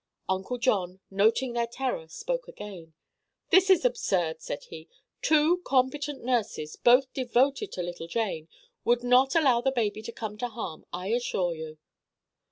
Uncle 0.27 0.57
John, 0.57 0.99
noting 1.11 1.53
their 1.53 1.67
terror, 1.67 2.07
spoke 2.07 2.47
again. 2.47 2.95
"This 3.51 3.69
is 3.69 3.85
absurd," 3.85 4.41
said 4.41 4.63
he. 4.63 4.89
"Two 5.21 5.61
competent 5.63 6.23
nurses, 6.23 6.75
both 6.75 7.13
devoted 7.13 7.71
to 7.73 7.83
little 7.83 8.07
Jane, 8.07 8.47
would 8.83 9.03
not 9.03 9.35
allow 9.35 9.61
the 9.61 9.71
baby 9.71 10.01
to 10.01 10.11
come 10.11 10.39
to 10.39 10.47
harm, 10.47 10.87
I 10.91 11.09
assure 11.09 11.53
you." 11.53 11.77